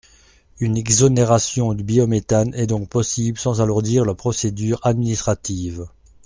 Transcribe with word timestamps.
Une 0.59 0.77
exonération 0.77 1.75
du 1.75 1.83
biométhane 1.83 2.55
est 2.55 2.65
donc 2.65 2.89
possible 2.89 3.37
sans 3.37 3.61
alourdir 3.61 4.03
la 4.03 4.15
procédure 4.15 4.79
administrative. 4.81 5.85